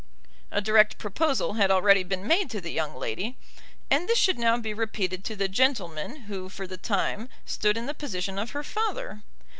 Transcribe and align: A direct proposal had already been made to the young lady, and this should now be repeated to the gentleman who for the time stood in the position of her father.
A 0.49 0.61
direct 0.61 0.97
proposal 0.97 1.53
had 1.53 1.69
already 1.69 2.01
been 2.01 2.25
made 2.27 2.49
to 2.49 2.59
the 2.59 2.71
young 2.71 2.95
lady, 2.95 3.37
and 3.91 4.09
this 4.09 4.17
should 4.17 4.39
now 4.39 4.57
be 4.57 4.73
repeated 4.73 5.23
to 5.25 5.35
the 5.35 5.47
gentleman 5.47 6.21
who 6.21 6.49
for 6.49 6.65
the 6.65 6.75
time 6.77 7.29
stood 7.45 7.77
in 7.77 7.85
the 7.85 7.93
position 7.93 8.39
of 8.39 8.49
her 8.49 8.63
father. 8.63 9.21